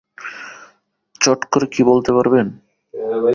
[1.21, 2.47] চট করে কি বলতে পারবেন?